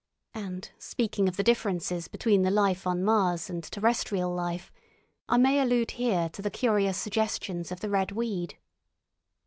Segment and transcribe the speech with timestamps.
[0.33, 4.71] And speaking of the differences between the life on Mars and terrestrial life,
[5.29, 8.57] I may allude here to the curious suggestions of the red weed.